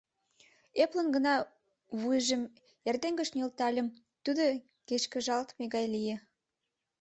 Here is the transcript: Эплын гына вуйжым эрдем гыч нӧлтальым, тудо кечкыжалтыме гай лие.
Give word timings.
Эплын 0.83 1.07
гына 1.15 1.33
вуйжым 1.99 2.41
эрдем 2.87 3.13
гыч 3.19 3.29
нӧлтальым, 3.37 3.87
тудо 4.23 4.43
кечкыжалтыме 4.87 5.65
гай 5.75 5.85
лие. 5.95 6.17